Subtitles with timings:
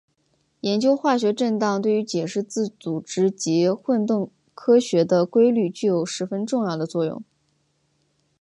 [0.61, 7.23] 研究化学振荡对于解释自组织及混沌科学的规律具有十分重要的作用。